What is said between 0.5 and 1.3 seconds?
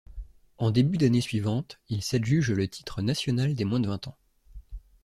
En début d'année